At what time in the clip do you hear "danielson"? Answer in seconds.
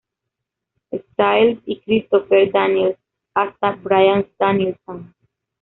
4.39-5.13